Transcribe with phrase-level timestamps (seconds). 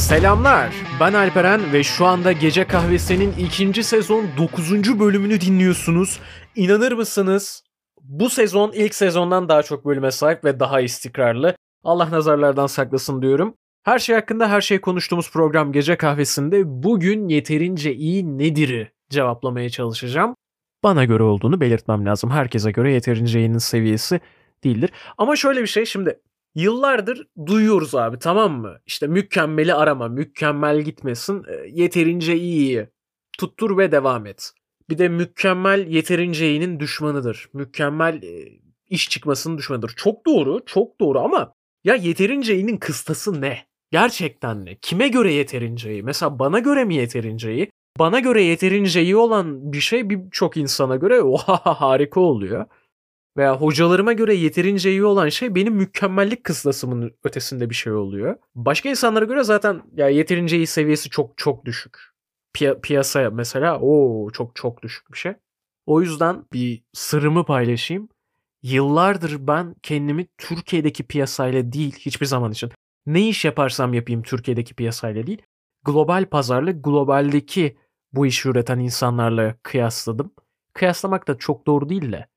[0.00, 0.74] Selamlar.
[1.00, 5.00] Ben Alperen ve şu anda Gece Kahvesi'nin ikinci sezon 9.
[5.00, 6.20] bölümünü dinliyorsunuz.
[6.56, 7.62] İnanır mısınız?
[8.02, 11.56] Bu sezon ilk sezondan daha çok bölüme sahip ve daha istikrarlı.
[11.84, 13.54] Allah nazarlardan saklasın diyorum.
[13.82, 20.34] Her şey hakkında her şey konuştuğumuz program Gece Kahvesi'nde bugün yeterince iyi nedir'i cevaplamaya çalışacağım.
[20.82, 22.30] Bana göre olduğunu belirtmem lazım.
[22.30, 24.20] Herkese göre yeterince iyinin seviyesi
[24.64, 24.90] değildir.
[25.18, 26.20] Ama şöyle bir şey şimdi
[26.54, 28.80] Yıllardır duyuyoruz abi tamam mı?
[28.86, 32.88] İşte mükemmeli arama, mükemmel gitmesin, e, yeterince iyi.
[33.38, 34.52] Tuttur ve devam et.
[34.90, 37.48] Bir de mükemmel yeterince iyinin düşmanıdır.
[37.52, 39.92] Mükemmel e, iş çıkmasının düşmanıdır.
[39.96, 41.54] Çok doğru, çok doğru ama
[41.84, 43.66] ya yeterince iyinin kıstası ne?
[43.90, 44.78] Gerçekten ne?
[44.78, 46.02] Kime göre yeterince iyi?
[46.02, 47.70] Mesela bana göre mi yeterince iyi?
[47.98, 52.66] Bana göre yeterince iyi olan bir şey birçok insana göre oha harika oluyor
[53.40, 58.36] veya hocalarıma göre yeterince iyi olan şey benim mükemmellik kıstasımın ötesinde bir şey oluyor.
[58.54, 61.98] Başka insanlara göre zaten ya yeterince iyi seviyesi çok çok düşük.
[62.54, 65.32] Piy- piyasaya mesela o çok çok düşük bir şey.
[65.86, 68.08] O yüzden bir sırrımı paylaşayım.
[68.62, 72.70] Yıllardır ben kendimi Türkiye'deki piyasayla değil hiçbir zaman için
[73.06, 75.42] ne iş yaparsam yapayım Türkiye'deki piyasayla değil
[75.84, 77.76] global pazarla globaldeki
[78.12, 80.32] bu işi üreten insanlarla kıyasladım.
[80.72, 82.29] Kıyaslamak da çok doğru değil de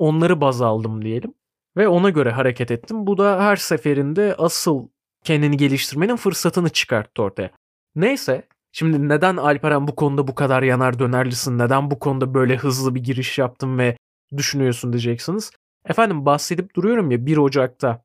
[0.00, 1.34] onları baz aldım diyelim
[1.76, 3.06] ve ona göre hareket ettim.
[3.06, 4.88] Bu da her seferinde asıl
[5.24, 7.50] kendini geliştirmenin fırsatını çıkarttı ortaya.
[7.94, 11.58] Neyse şimdi neden Alperen bu konuda bu kadar yanar dönerlisin?
[11.58, 13.96] Neden bu konuda böyle hızlı bir giriş yaptım ve
[14.36, 15.50] düşünüyorsun diyeceksiniz.
[15.84, 18.04] Efendim bahsedip duruyorum ya 1 Ocak'ta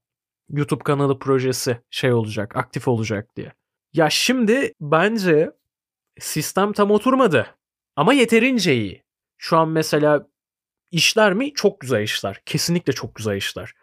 [0.49, 3.53] YouTube kanalı projesi şey olacak, aktif olacak diye.
[3.93, 5.51] Ya şimdi bence
[6.19, 7.47] sistem tam oturmadı.
[7.95, 9.03] Ama yeterince iyi.
[9.37, 10.27] Şu an mesela
[10.95, 11.53] İşler mi?
[11.53, 12.41] Çok güzel işler.
[12.45, 13.73] Kesinlikle çok güzel işler.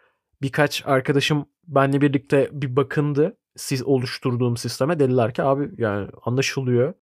[0.41, 6.93] Birkaç arkadaşım benle birlikte bir bakındı siz oluşturduğum sisteme dediler ki abi yani anlaşılıyor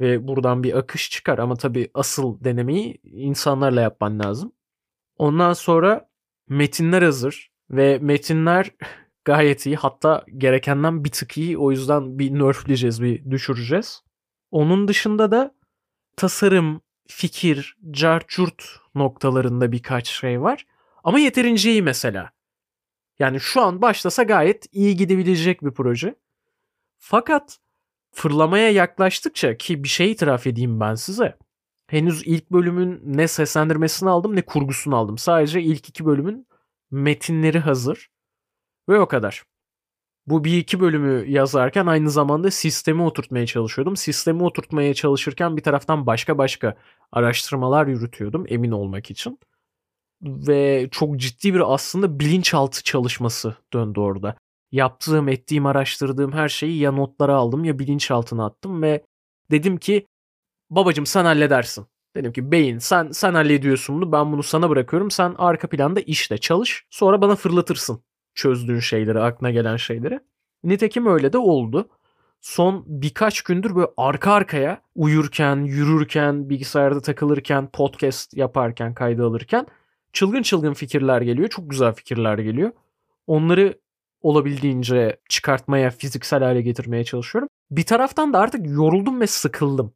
[0.00, 4.52] ve buradan bir akış çıkar ama tabii asıl denemeyi insanlarla yapman lazım.
[5.18, 6.08] Ondan sonra
[6.48, 8.70] metinler hazır ve metinler
[9.24, 14.02] gayet iyi hatta gerekenden bir tık iyi o yüzden bir nerfleyeceğiz bir düşüreceğiz.
[14.50, 15.54] Onun dışında da
[16.16, 20.66] tasarım, fikir, carcurt noktalarında birkaç şey var.
[21.04, 22.30] Ama yeterince iyi mesela.
[23.18, 26.14] Yani şu an başlasa gayet iyi gidebilecek bir proje.
[26.98, 27.58] Fakat
[28.12, 31.38] fırlamaya yaklaştıkça ki bir şey itiraf edeyim ben size.
[31.86, 35.18] Henüz ilk bölümün ne seslendirmesini aldım ne kurgusunu aldım.
[35.18, 36.46] Sadece ilk iki bölümün
[36.90, 38.10] metinleri hazır.
[38.88, 39.44] Ve o kadar.
[40.26, 43.96] Bu bir iki bölümü yazarken aynı zamanda sistemi oturtmaya çalışıyordum.
[43.96, 46.76] Sistemi oturtmaya çalışırken bir taraftan başka başka
[47.12, 49.38] araştırmalar yürütüyordum emin olmak için.
[50.22, 54.36] Ve çok ciddi bir aslında bilinçaltı çalışması döndü orada.
[54.72, 59.04] Yaptığım, ettiğim, araştırdığım her şeyi ya notlara aldım ya bilinçaltına attım ve
[59.50, 60.06] dedim ki
[60.70, 61.86] babacım sen halledersin.
[62.16, 66.38] Dedim ki beyin sen sen hallediyorsun bunu ben bunu sana bırakıyorum sen arka planda işte
[66.38, 68.02] çalış sonra bana fırlatırsın
[68.36, 70.20] çözdüğün şeyleri aklına gelen şeyleri.
[70.64, 71.88] Nitekim öyle de oldu
[72.40, 79.66] son birkaç gündür böyle arka arkaya uyurken, yürürken, bilgisayarda takılırken, podcast yaparken, kaydı alırken
[80.12, 81.48] çılgın çılgın fikirler geliyor.
[81.48, 82.72] Çok güzel fikirler geliyor.
[83.26, 83.78] Onları
[84.20, 87.48] olabildiğince çıkartmaya, fiziksel hale getirmeye çalışıyorum.
[87.70, 89.92] Bir taraftan da artık yoruldum ve sıkıldım.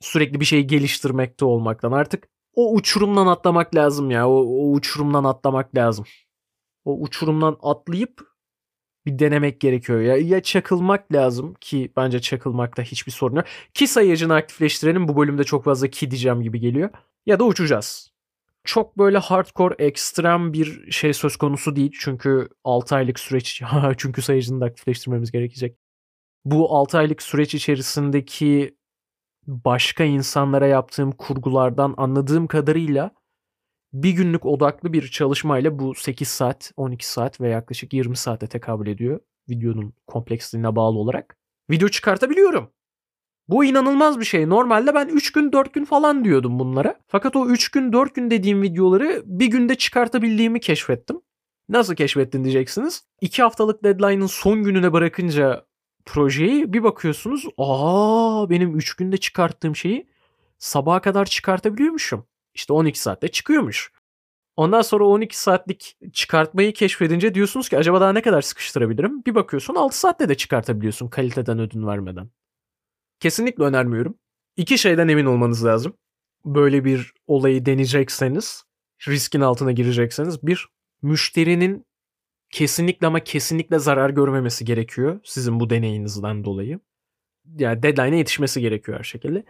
[0.00, 1.92] Sürekli bir şeyi geliştirmekte olmaktan.
[1.92, 4.28] Artık o uçurumdan atlamak lazım ya.
[4.28, 6.04] O, o uçurumdan atlamak lazım.
[6.84, 8.20] O uçurumdan atlayıp
[9.06, 10.00] bir denemek gerekiyor.
[10.00, 13.44] Ya, ya çakılmak lazım ki bence çakılmakta hiçbir sorun yok.
[13.74, 16.90] Ki sayacını aktifleştirelim bu bölümde çok fazla ki diyeceğim gibi geliyor.
[17.26, 18.10] Ya da uçacağız.
[18.64, 21.92] Çok böyle hardcore ekstrem bir şey söz konusu değil.
[22.00, 23.62] Çünkü 6 aylık süreç
[23.98, 25.76] çünkü sayacını da aktifleştirmemiz gerekecek.
[26.44, 28.76] Bu 6 aylık süreç içerisindeki
[29.46, 33.10] başka insanlara yaptığım kurgulardan anladığım kadarıyla
[33.92, 38.86] bir günlük odaklı bir çalışmayla bu 8 saat, 12 saat ve yaklaşık 20 saate tekabül
[38.86, 39.20] ediyor.
[39.48, 41.36] Videonun kompleksliğine bağlı olarak.
[41.70, 42.70] Video çıkartabiliyorum.
[43.48, 44.48] Bu inanılmaz bir şey.
[44.48, 47.00] Normalde ben 3 gün 4 gün falan diyordum bunlara.
[47.08, 51.20] Fakat o 3 gün 4 gün dediğim videoları bir günde çıkartabildiğimi keşfettim.
[51.68, 53.04] Nasıl keşfettin diyeceksiniz.
[53.20, 55.64] 2 haftalık deadline'ın son gününe bırakınca
[56.04, 57.46] projeyi bir bakıyorsunuz.
[57.58, 60.08] Aa benim 3 günde çıkarttığım şeyi
[60.58, 62.26] sabaha kadar çıkartabiliyormuşum.
[62.54, 63.92] İşte 12 saatte çıkıyormuş.
[64.56, 69.24] Ondan sonra 12 saatlik çıkartmayı keşfedince diyorsunuz ki acaba daha ne kadar sıkıştırabilirim?
[69.24, 72.30] Bir bakıyorsun 6 saatte de çıkartabiliyorsun kaliteden ödün vermeden.
[73.20, 74.18] Kesinlikle önermiyorum.
[74.56, 75.96] İki şeyden emin olmanız lazım.
[76.44, 78.64] Böyle bir olayı deneyecekseniz,
[79.08, 80.68] riskin altına girecekseniz bir,
[81.02, 81.86] müşterinin
[82.50, 86.80] kesinlikle ama kesinlikle zarar görmemesi gerekiyor sizin bu deneyinizden dolayı.
[87.58, 89.44] Yani deadline'e yetişmesi gerekiyor her şekilde.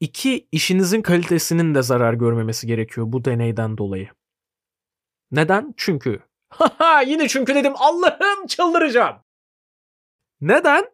[0.00, 4.08] İki, işinizin kalitesinin de zarar görmemesi gerekiyor bu deneyden dolayı.
[5.30, 5.74] Neden?
[5.76, 6.20] Çünkü.
[6.48, 9.16] Haha yine çünkü dedim Allah'ım çıldıracağım.
[10.40, 10.84] Neden?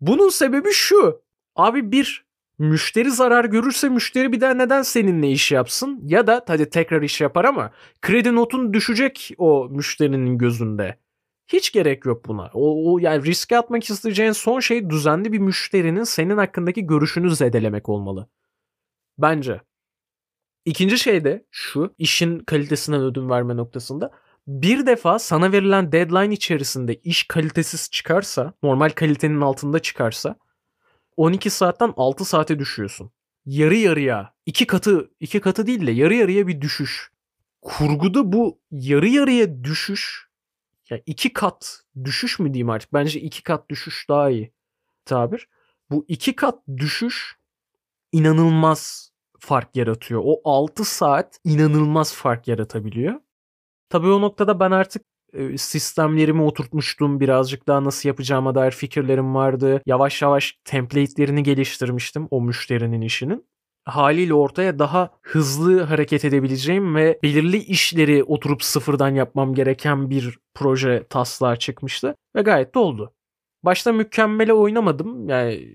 [0.00, 1.22] Bunun sebebi şu.
[1.56, 2.26] Abi bir,
[2.58, 6.00] müşteri zarar görürse müşteri bir daha neden seninle iş yapsın?
[6.04, 7.70] Ya da hadi tekrar iş yapar ama
[8.02, 10.98] kredi notun düşecek o müşterinin gözünde.
[11.48, 12.50] Hiç gerek yok buna.
[12.54, 17.88] O, o yani riske atmak isteyeceğin son şey düzenli bir müşterinin senin hakkındaki görüşünü zedelemek
[17.88, 18.28] olmalı.
[19.18, 19.60] Bence.
[20.64, 24.10] İkinci şey de şu işin kalitesinden ödün verme noktasında.
[24.46, 30.36] Bir defa sana verilen deadline içerisinde iş kalitesiz çıkarsa, normal kalitenin altında çıkarsa
[31.16, 33.10] 12 saatten 6 saate düşüyorsun.
[33.46, 37.10] Yarı yarıya, iki katı, iki katı değil de yarı yarıya bir düşüş.
[37.62, 40.28] Kurguda bu yarı yarıya düşüş,
[40.90, 42.92] ya iki kat düşüş mü diyeyim artık?
[42.92, 44.52] Bence iki kat düşüş daha iyi
[45.04, 45.48] tabir.
[45.90, 47.36] Bu iki kat düşüş
[48.12, 49.10] inanılmaz
[49.40, 50.22] fark yaratıyor.
[50.24, 53.20] O 6 saat inanılmaz fark yaratabiliyor.
[53.88, 57.20] Tabii o noktada ben artık e, sistemlerimi oturtmuştum.
[57.20, 59.82] Birazcık daha nasıl yapacağıma dair fikirlerim vardı.
[59.86, 63.46] Yavaş yavaş template'lerini geliştirmiştim o müşterinin işinin.
[63.84, 71.06] Haliyle ortaya daha hızlı hareket edebileceğim ve belirli işleri oturup sıfırdan yapmam gereken bir proje
[71.10, 73.14] taslağı çıkmıştı ve gayet de oldu.
[73.62, 75.28] Başta mükemmele oynamadım.
[75.28, 75.68] Yani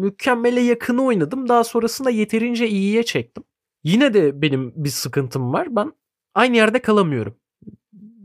[0.00, 1.48] mükemmele yakını oynadım.
[1.48, 3.44] Daha sonrasında yeterince iyiye çektim.
[3.84, 5.76] Yine de benim bir sıkıntım var.
[5.76, 5.92] Ben
[6.34, 7.36] aynı yerde kalamıyorum.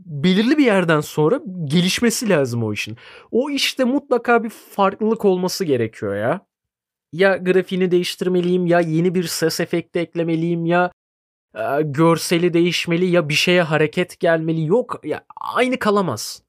[0.06, 2.96] Belirli bir yerden sonra gelişmesi lazım o işin.
[3.30, 6.46] O işte mutlaka bir farklılık olması gerekiyor ya.
[7.12, 10.92] Ya grafiğini değiştirmeliyim ya yeni bir ses efekti eklemeliyim ya
[11.54, 14.66] e, görseli değişmeli ya bir şeye hareket gelmeli.
[14.66, 16.42] Yok ya aynı kalamaz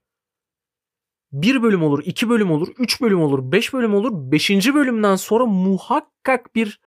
[1.31, 4.31] bir bölüm olur, iki bölüm olur, üç bölüm olur, beş bölüm olur.
[4.31, 6.79] Beşinci bölümden sonra muhakkak bir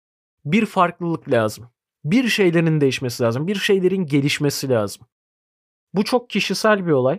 [0.44, 1.70] bir farklılık lazım.
[2.04, 3.46] Bir şeylerin değişmesi lazım.
[3.46, 5.06] Bir şeylerin gelişmesi lazım.
[5.94, 7.18] Bu çok kişisel bir olay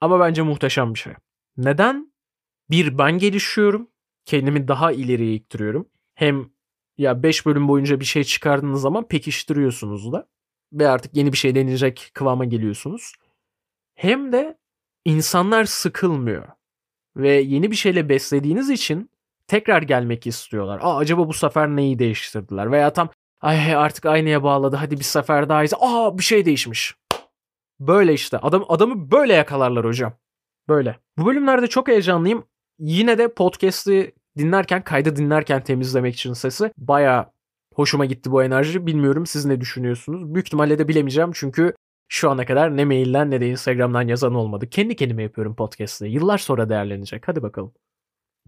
[0.00, 1.12] ama bence muhteşem bir şey.
[1.56, 2.12] Neden?
[2.70, 3.90] Bir ben gelişiyorum.
[4.24, 5.88] Kendimi daha ileriye ittiriyorum.
[6.14, 6.50] Hem
[6.98, 10.28] ya 5 bölüm boyunca bir şey çıkardığınız zaman pekiştiriyorsunuz da
[10.72, 13.12] ve artık yeni bir şey deneyecek kıvama geliyorsunuz.
[13.94, 14.58] Hem de
[15.04, 16.48] insanlar sıkılmıyor.
[17.16, 19.10] Ve yeni bir şeyle beslediğiniz için
[19.46, 20.80] tekrar gelmek istiyorlar.
[20.82, 22.72] Aa acaba bu sefer neyi değiştirdiler?
[22.72, 23.08] Veya tam
[23.40, 25.76] ay artık aynaya bağladı hadi bir sefer daha izle.
[25.80, 26.94] Aa bir şey değişmiş.
[27.80, 30.12] Böyle işte adam adamı böyle yakalarlar hocam.
[30.68, 30.98] Böyle.
[31.18, 32.44] Bu bölümlerde çok heyecanlıyım.
[32.78, 37.32] Yine de podcast'i dinlerken, kaydı dinlerken temizlemek için sesi baya
[37.74, 38.86] hoşuma gitti bu enerji.
[38.86, 40.34] Bilmiyorum siz ne düşünüyorsunuz?
[40.34, 41.74] Büyük ihtimalle de bilemeyeceğim çünkü
[42.08, 44.70] şu ana kadar ne mailden ne de Instagram'dan yazan olmadı.
[44.70, 46.06] Kendi kendime yapıyorum podcast'ı.
[46.06, 47.28] Yıllar sonra değerlenecek.
[47.28, 47.72] Hadi bakalım.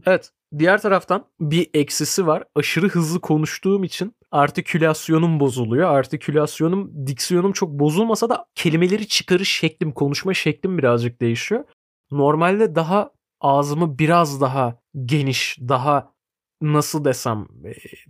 [0.06, 0.31] Evet.
[0.58, 2.44] Diğer taraftan bir eksisi var.
[2.55, 5.91] Aşırı hızlı konuştuğum için artikülasyonum bozuluyor.
[5.91, 11.64] Artikülasyonum, diksiyonum çok bozulmasa da kelimeleri çıkarış şeklim, konuşma şeklim birazcık değişiyor.
[12.11, 13.11] Normalde daha
[13.41, 16.12] ağzımı biraz daha geniş, daha
[16.61, 17.49] nasıl desem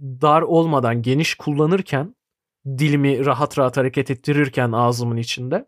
[0.01, 2.15] dar olmadan geniş kullanırken
[2.67, 5.67] dilimi rahat rahat hareket ettirirken ağzımın içinde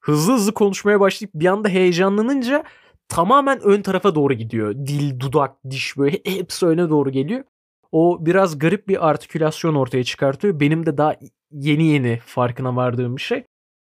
[0.00, 2.64] hızlı hızlı konuşmaya başlayıp bir anda heyecanlanınca
[3.08, 4.74] tamamen ön tarafa doğru gidiyor.
[4.74, 7.44] Dil, dudak, diş böyle hepsi öne doğru geliyor.
[7.92, 10.60] O biraz garip bir artikülasyon ortaya çıkartıyor.
[10.60, 11.16] Benim de daha
[11.50, 13.44] yeni yeni farkına vardığım bir şey.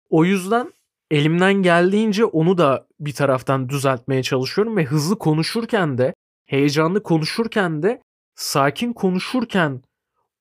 [0.10, 0.74] O yüzden
[1.12, 6.14] elimden geldiğince onu da bir taraftan düzeltmeye çalışıyorum ve hızlı konuşurken de,
[6.46, 8.02] heyecanlı konuşurken de,
[8.36, 9.82] sakin konuşurken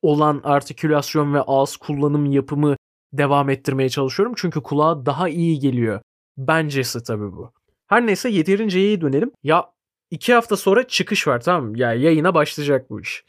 [0.02, 2.76] olan artikülasyon ve ağız kullanım yapımı
[3.12, 4.34] devam ettirmeye çalışıyorum.
[4.36, 6.00] Çünkü kulağa daha iyi geliyor.
[6.38, 7.52] Bencesi tabii bu.
[7.86, 9.32] Her neyse yeterince iyi dönelim.
[9.42, 9.72] Ya
[10.10, 11.78] iki hafta sonra çıkış var tamam mı?
[11.78, 13.24] Ya yayına başlayacak bu iş.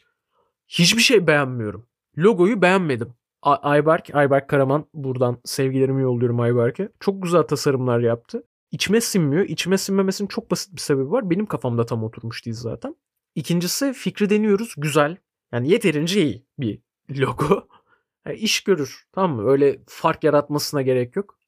[0.68, 1.86] Hiçbir şey beğenmiyorum.
[2.18, 3.14] Logoyu beğenmedim.
[3.42, 6.88] Ayberk, Ayberk Karaman buradan sevgilerimi yolluyorum Ayberk'e.
[7.00, 8.44] Çok güzel tasarımlar yaptı.
[8.70, 9.44] İçime sinmiyor.
[9.44, 11.30] İçime sinmemesinin çok basit bir sebebi var.
[11.30, 12.96] Benim kafamda tam oturmuş değil zaten.
[13.34, 14.74] İkincisi fikri deniyoruz.
[14.76, 15.16] Güzel.
[15.52, 16.80] Yani yeterince iyi bir
[17.10, 17.68] logo.
[18.26, 19.04] Yani iş görür.
[19.12, 19.50] Tamam mı?
[19.50, 21.38] Öyle fark yaratmasına gerek yok.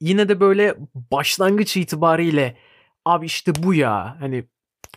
[0.00, 2.56] Yine de böyle başlangıç itibariyle
[3.04, 4.16] abi işte bu ya.
[4.20, 4.44] Hani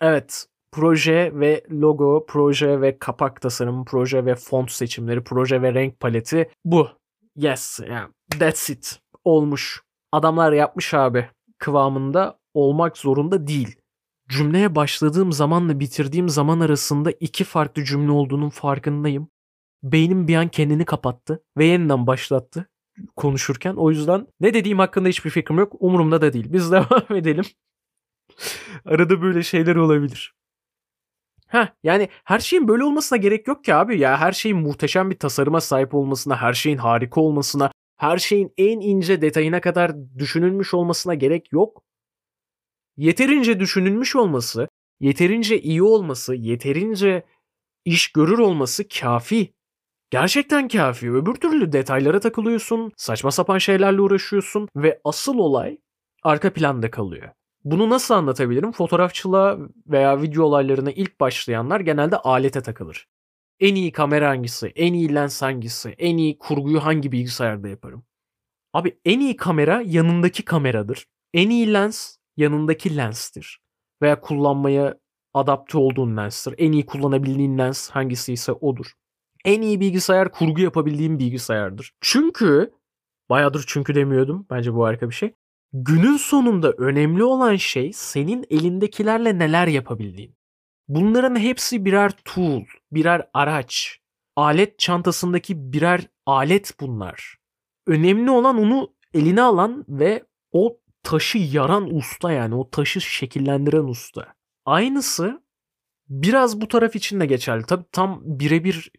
[0.02, 6.00] evet proje ve logo, proje ve kapak tasarımı, proje ve font seçimleri, proje ve renk
[6.00, 6.90] paleti bu.
[7.36, 8.10] Yes, yani
[8.40, 9.00] that's it.
[9.24, 9.84] Olmuş.
[10.12, 13.76] Adamlar yapmış abi kıvamında olmak zorunda değil
[14.30, 19.30] cümleye başladığım zamanla bitirdiğim zaman arasında iki farklı cümle olduğunun farkındayım.
[19.84, 22.70] Beynim bir an kendini kapattı ve yeniden başlattı
[23.16, 23.76] konuşurken.
[23.76, 25.74] O yüzden ne dediğim hakkında hiçbir fikrim yok.
[25.80, 26.54] Umurumda da değil.
[26.54, 27.46] Biz devam edelim.
[28.86, 30.36] Arada böyle şeyler olabilir.
[31.48, 34.18] Ha yani her şeyin böyle olmasına gerek yok ki abi ya.
[34.20, 39.22] Her şeyin muhteşem bir tasarıma sahip olmasına, her şeyin harika olmasına, her şeyin en ince
[39.22, 41.84] detayına kadar düşünülmüş olmasına gerek yok.
[42.98, 44.68] Yeterince düşünülmüş olması,
[45.00, 47.26] yeterince iyi olması, yeterince
[47.86, 49.54] iş görür olması kafi.
[50.10, 51.12] Gerçekten kafi.
[51.12, 55.78] Öbür türlü detaylara takılıyorsun, saçma sapan şeylerle uğraşıyorsun ve asıl olay
[56.24, 57.30] arka planda kalıyor.
[57.64, 58.72] Bunu nasıl anlatabilirim?
[58.72, 63.08] Fotoğrafçılığa veya video olaylarına ilk başlayanlar genelde alete takılır.
[63.60, 64.68] En iyi kamera hangisi?
[64.76, 65.90] En iyi lens hangisi?
[65.90, 68.06] En iyi kurguyu hangi bilgisayarda yaparım?
[68.74, 71.08] Abi en iyi kamera yanındaki kameradır.
[71.34, 73.60] En iyi lens yanındaki lenstir.
[74.02, 74.98] Veya kullanmaya
[75.34, 76.56] adapte olduğun lenstir.
[76.58, 78.92] En iyi kullanabildiğin lens hangisi ise odur.
[79.46, 81.94] En iyi bilgisayar kurgu yapabildiğim bilgisayardır.
[82.02, 82.74] Çünkü
[83.30, 84.48] bayağıdır çünkü demiyordum.
[84.50, 85.34] Bence bu harika bir şey.
[85.74, 90.36] Günün sonunda önemli olan şey senin elindekilerle neler yapabildiğin.
[90.88, 94.00] Bunların hepsi birer tool, birer araç.
[94.36, 97.38] Alet çantasındaki birer alet bunlar.
[97.88, 104.34] Önemli olan onu eline alan ve o taşı yaran usta yani o taşı şekillendiren usta.
[104.66, 105.44] Aynısı
[106.10, 107.66] biraz bu taraf için de geçerli.
[107.66, 108.92] Tabii tam birebir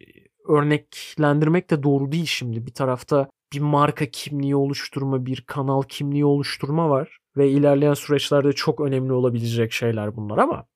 [0.49, 2.67] örneklendirmek de doğru değil şimdi.
[2.67, 8.81] Bir tarafta bir marka kimliği oluşturma, bir kanal kimliği oluşturma var ve ilerleyen süreçlerde çok
[8.81, 10.67] önemli olabilecek şeyler bunlar ama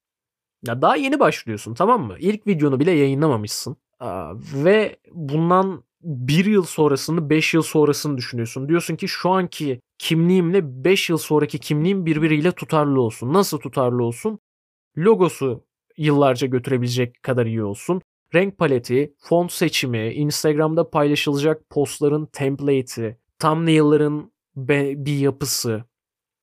[0.67, 2.17] ya daha yeni başlıyorsun tamam mı?
[2.19, 3.77] İlk videonu bile yayınlamamışsın.
[4.01, 8.69] Aa, ve bundan bir yıl sonrasını, beş yıl sonrasını düşünüyorsun.
[8.69, 13.33] Diyorsun ki şu anki kimliğimle beş yıl sonraki kimliğim birbiriyle tutarlı olsun.
[13.33, 14.38] Nasıl tutarlı olsun?
[14.99, 15.64] Logosu
[15.97, 18.02] yıllarca götürebilecek kadar iyi olsun
[18.35, 25.85] renk paleti, font seçimi, Instagram'da paylaşılacak postların template'i, thumbnail'ların bir yapısı.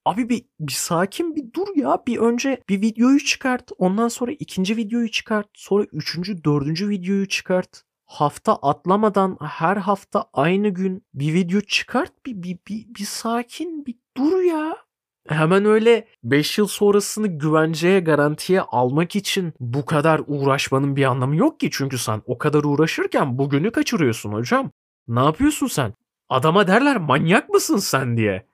[0.05, 2.03] Abi bir, bir sakin bir dur ya.
[2.07, 3.71] Bir önce bir videoyu çıkart.
[3.77, 5.47] Ondan sonra ikinci videoyu çıkart.
[5.53, 7.83] Sonra üçüncü, dördüncü videoyu çıkart.
[8.07, 12.25] Hafta atlamadan her hafta aynı gün bir video çıkart.
[12.25, 14.87] Bir, bir, bir, bir sakin bir dur ya
[15.27, 21.59] hemen öyle 5 yıl sonrasını güvenceye garantiye almak için bu kadar uğraşmanın bir anlamı yok
[21.59, 21.69] ki.
[21.71, 24.71] Çünkü sen o kadar uğraşırken bugünü kaçırıyorsun hocam.
[25.07, 25.93] Ne yapıyorsun sen?
[26.29, 28.47] Adama derler manyak mısın sen diye.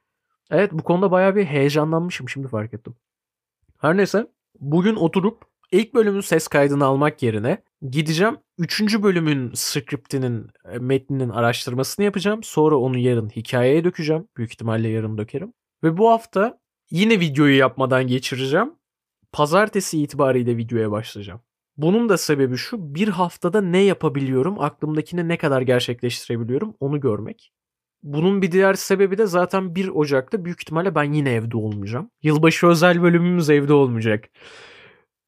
[0.52, 2.96] Evet bu konuda baya bir heyecanlanmışım şimdi fark ettim.
[3.82, 4.28] Her neyse
[4.60, 8.82] bugün oturup ilk bölümün ses kaydını almak yerine gideceğim 3.
[9.04, 12.44] bölümün scriptinin e, metninin araştırmasını yapacağım.
[12.44, 14.28] Sonra onu yarın hikayeye dökeceğim.
[14.38, 15.54] Büyük ihtimalle yarın dökerim.
[15.84, 16.64] Ve bu hafta
[16.94, 18.72] Yine videoyu yapmadan geçireceğim.
[19.32, 21.42] Pazartesi itibariyle videoya başlayacağım.
[21.78, 27.52] Bunun da sebebi şu bir haftada ne yapabiliyorum aklımdakini ne kadar gerçekleştirebiliyorum onu görmek.
[28.04, 32.10] Bunun bir diğer sebebi de zaten 1 Ocak'ta büyük ihtimalle ben yine evde olmayacağım.
[32.24, 34.30] Yılbaşı özel bölümümüz evde olmayacak.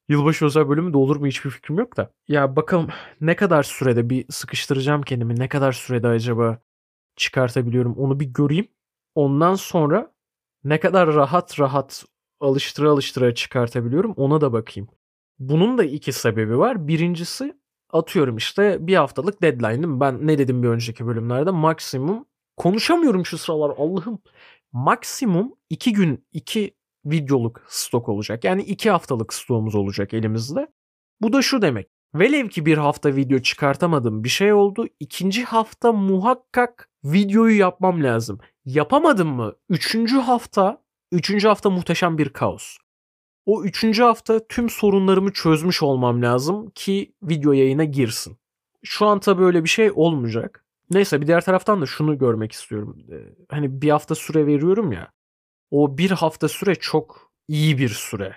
[0.10, 2.12] Yılbaşı özel bölümü de olur mu hiçbir fikrim yok da.
[2.28, 2.90] Ya bakalım
[3.22, 5.40] ne kadar sürede bir sıkıştıracağım kendimi.
[5.40, 6.60] Ne kadar sürede acaba
[7.16, 8.68] çıkartabiliyorum onu bir göreyim.
[9.16, 10.12] Ondan sonra
[10.64, 12.06] ne kadar rahat rahat
[12.40, 14.90] alıştıra alıştıra çıkartabiliyorum ona da bakayım.
[15.40, 16.88] Bunun da iki sebebi var.
[16.88, 17.58] Birincisi
[17.90, 20.00] atıyorum işte bir haftalık deadline'ım.
[20.00, 22.26] Ben ne dedim bir önceki bölümlerde maksimum
[22.58, 24.20] konuşamıyorum şu sıralar Allah'ım.
[24.72, 28.44] Maksimum iki gün iki videoluk stok olacak.
[28.44, 30.68] Yani iki haftalık stoğumuz olacak elimizde.
[31.22, 31.88] Bu da şu demek.
[32.16, 34.88] Velev ki bir hafta video çıkartamadım bir şey oldu.
[35.00, 38.40] İkinci hafta muhakkak videoyu yapmam lazım.
[38.66, 39.54] Yapamadım mı?
[39.70, 40.82] Üçüncü hafta,
[41.12, 42.78] üçüncü hafta muhteşem bir kaos.
[43.46, 48.38] O üçüncü hafta tüm sorunlarımı çözmüş olmam lazım ki video yayına girsin.
[48.84, 50.66] Şu an tabii öyle bir şey olmayacak.
[50.90, 52.98] Neyse bir diğer taraftan da şunu görmek istiyorum.
[53.12, 55.12] Ee, hani bir hafta süre veriyorum ya.
[55.72, 58.36] O bir hafta süre çok iyi bir süre.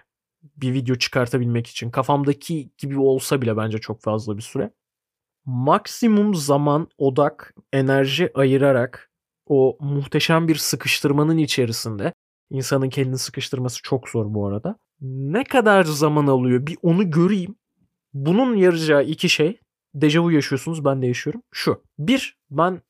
[0.56, 1.90] Bir video çıkartabilmek için.
[1.90, 4.70] Kafamdaki gibi olsa bile bence çok fazla bir süre.
[5.44, 9.10] Maksimum zaman, odak, enerji ayırarak
[9.46, 12.12] o muhteşem bir sıkıştırmanın içerisinde
[12.50, 14.76] insanın kendini sıkıştırması çok zor bu arada.
[15.00, 17.54] Ne kadar zaman alıyor bir onu göreyim.
[18.14, 19.60] Bunun yarayacağı iki şey
[19.94, 21.42] dejavu yaşıyorsunuz ben de yaşıyorum.
[21.52, 21.82] Şu.
[21.98, 22.82] Bir ben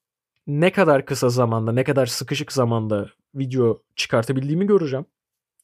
[0.46, 5.06] ne kadar kısa zamanda ne kadar sıkışık zamanda video çıkartabildiğimi göreceğim.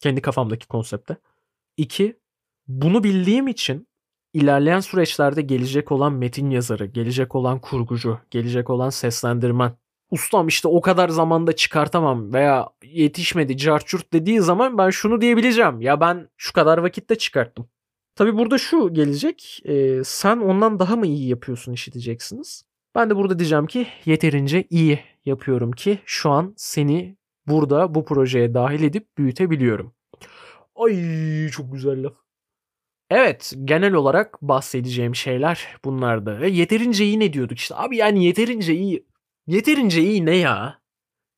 [0.00, 1.16] Kendi kafamdaki konsepte.
[1.76, 2.18] İki
[2.68, 3.88] bunu bildiğim için
[4.32, 9.76] ilerleyen süreçlerde gelecek olan metin yazarı, gelecek olan kurgucu, gelecek olan seslendirmen
[10.10, 15.80] ustam işte o kadar zamanda çıkartamam veya yetişmedi carçurt dediği zaman ben şunu diyebileceğim.
[15.80, 17.68] Ya ben şu kadar vakitte çıkarttım.
[18.14, 19.60] Tabi burada şu gelecek.
[19.64, 22.64] E, sen ondan daha mı iyi yapıyorsun işi diyeceksiniz.
[22.94, 28.54] Ben de burada diyeceğim ki yeterince iyi yapıyorum ki şu an seni burada bu projeye
[28.54, 29.94] dahil edip büyütebiliyorum.
[30.76, 32.14] Ay çok güzel laf.
[33.10, 36.40] Evet genel olarak bahsedeceğim şeyler bunlardı.
[36.40, 37.74] Ve yeterince iyi ne diyorduk işte.
[37.74, 39.06] Abi yani yeterince iyi.
[39.46, 40.80] Yeterince iyi ne ya?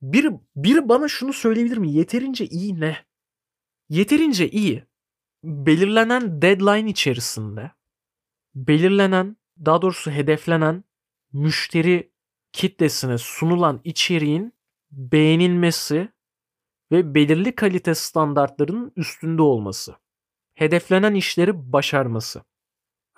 [0.03, 1.93] Biri, biri bana şunu söyleyebilir mi?
[1.93, 2.97] Yeterince iyi ne?
[3.89, 4.85] Yeterince iyi.
[5.45, 7.71] Belirlenen deadline içerisinde
[8.57, 10.85] belirlenen daha doğrusu hedeflenen
[11.33, 12.13] müşteri
[12.53, 14.56] kitlesine sunulan içeriğin
[14.91, 16.09] beğenilmesi
[16.93, 19.97] ve belirli kalite standartlarının üstünde olması.
[20.55, 22.43] Hedeflenen işleri başarması.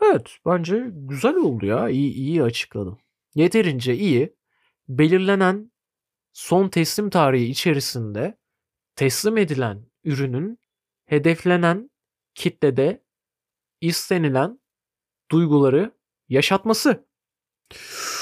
[0.03, 1.89] Evet bence güzel oldu ya.
[1.89, 2.99] İyi, iyi açıkladım.
[3.35, 4.37] Yeterince iyi.
[4.89, 5.73] Belirlenen
[6.33, 8.39] son teslim tarihi içerisinde
[8.97, 10.59] teslim edilen ürünün
[11.05, 11.91] hedeflenen
[12.35, 13.05] kitlede
[13.81, 14.61] istenilen
[15.31, 15.93] duyguları
[16.29, 17.09] yaşatması.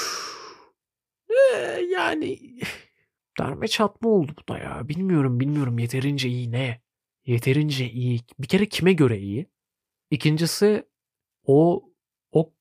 [1.53, 2.59] Ee, yani
[3.37, 4.89] darme çatma oldu bu da ya.
[4.89, 6.81] Bilmiyorum bilmiyorum yeterince iyi ne?
[7.25, 8.21] Yeterince iyi.
[8.39, 9.49] Bir kere kime göre iyi?
[10.11, 10.87] İkincisi
[11.43, 11.89] o
[12.31, 12.53] o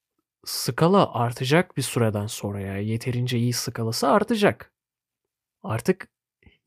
[0.45, 2.79] skala artacak bir süreden sonra ya.
[2.79, 4.73] Yeterince iyi skalası artacak.
[5.63, 6.09] Artık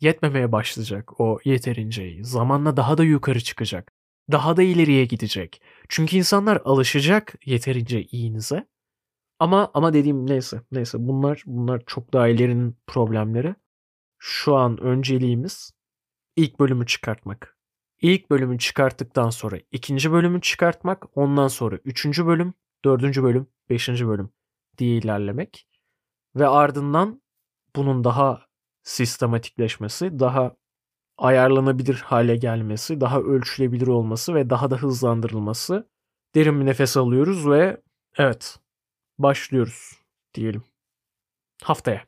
[0.01, 2.25] yetmemeye başlayacak o yeterince iyi.
[2.25, 3.93] Zamanla daha da yukarı çıkacak.
[4.31, 5.61] Daha da ileriye gidecek.
[5.89, 8.67] Çünkü insanlar alışacak yeterince iyinize.
[9.39, 13.55] Ama ama dediğim neyse neyse bunlar bunlar çok daha ilerinin problemleri.
[14.19, 15.71] Şu an önceliğimiz
[16.35, 17.57] ilk bölümü çıkartmak.
[18.01, 22.53] İlk bölümü çıkarttıktan sonra ikinci bölümü çıkartmak, ondan sonra üçüncü bölüm,
[22.85, 24.29] dördüncü bölüm, beşinci bölüm
[24.77, 25.67] diye ilerlemek.
[26.35, 27.21] Ve ardından
[27.75, 28.45] bunun daha
[28.83, 30.55] sistematikleşmesi, daha
[31.17, 35.89] ayarlanabilir hale gelmesi, daha ölçülebilir olması ve daha da hızlandırılması.
[36.35, 37.81] Derin bir nefes alıyoruz ve
[38.17, 38.59] evet
[39.17, 39.91] başlıyoruz
[40.33, 40.63] diyelim.
[41.63, 42.05] Haftaya.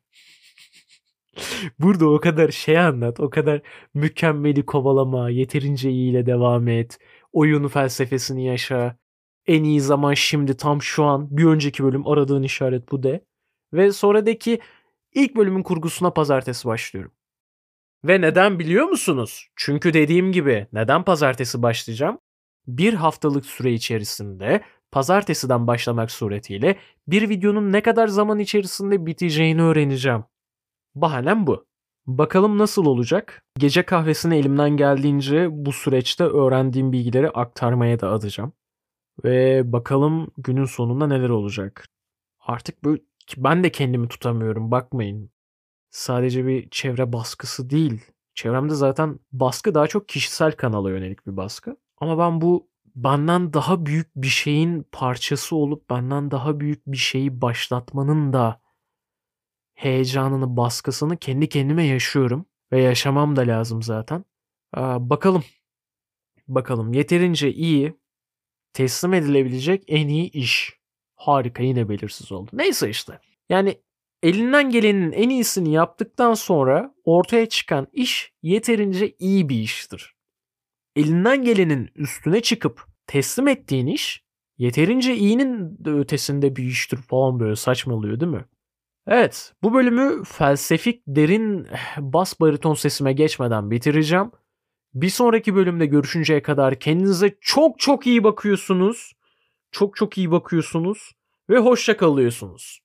[1.80, 3.62] Burada o kadar şey anlat, o kadar
[3.94, 7.00] mükemmeli kovalama, yeterince iyiyle devam et,
[7.34, 8.98] oyun felsefesini yaşa,
[9.48, 13.26] en iyi zaman şimdi tam şu an, bir önceki bölüm aradığın işaret bu de.
[13.74, 14.60] Ve sonradaki
[15.14, 17.12] ilk bölümün kurgusuna pazartesi başlıyorum.
[18.06, 19.48] Ve neden biliyor musunuz?
[19.56, 22.20] Çünkü dediğim gibi neden pazartesi başlayacağım?
[22.68, 26.78] Bir haftalık süre içerisinde pazartesiden başlamak suretiyle
[27.08, 30.24] bir videonun ne kadar zaman içerisinde biteceğini öğreneceğim.
[30.96, 31.66] Bahanem bu.
[32.08, 33.44] Bakalım nasıl olacak?
[33.60, 38.54] Gece kahvesini elimden geldiğince bu süreçte öğrendiğim bilgileri aktarmaya da adacağım.
[39.24, 41.86] Ve bakalım günün sonunda neler olacak.
[42.40, 43.02] Artık böyle
[43.38, 45.32] ben de kendimi tutamıyorum bakmayın
[45.90, 48.02] sadece bir çevre baskısı değil.
[48.36, 51.78] Çevremde zaten baskı daha çok kişisel kanala yönelik bir baskı.
[51.98, 57.42] Ama ben bu benden daha büyük bir şeyin parçası olup benden daha büyük bir şeyi
[57.42, 58.61] başlatmanın da
[59.84, 62.46] heyecanını, baskısını kendi kendime yaşıyorum.
[62.72, 64.26] Ve yaşamam da lazım zaten.
[64.74, 65.44] Aa, bakalım.
[66.48, 67.94] Bakalım yeterince iyi,
[68.74, 70.80] teslim edilebilecek en iyi iş.
[71.16, 72.50] Harika yine belirsiz oldu.
[72.54, 73.20] Neyse işte.
[73.50, 73.82] Yani
[74.24, 80.16] elinden gelenin en iyisini yaptıktan sonra ortaya çıkan iş yeterince iyi bir iştir.
[80.96, 84.24] Elinden gelenin üstüne çıkıp teslim ettiğin iş
[84.58, 88.46] yeterince iyinin de ötesinde bir iştir falan böyle saçmalıyor değil mi?
[89.08, 94.32] Evet bu bölümü felsefik derin bas bariton sesime geçmeden bitireceğim.
[94.94, 99.14] Bir sonraki bölümde görüşünceye kadar kendinize çok çok iyi bakıyorsunuz.
[99.72, 101.12] Çok çok iyi bakıyorsunuz
[101.50, 102.80] ve hoşça kalıyorsunuz.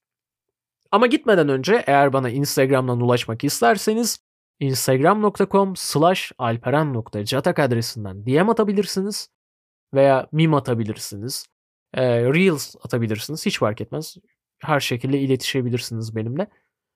[0.90, 4.18] Ama gitmeden önce eğer bana Instagram'dan ulaşmak isterseniz
[4.60, 9.28] instagram.com slash alperen.catak adresinden DM atabilirsiniz
[9.94, 11.46] veya meme atabilirsiniz.
[11.96, 13.46] Reels atabilirsiniz.
[13.46, 14.16] Hiç fark etmez.
[14.62, 16.46] Her şekilde iletişebilirsiniz benimle.